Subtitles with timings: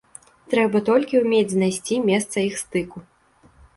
[0.53, 2.99] Трэба толькі ўмець знайсці месца іх стыку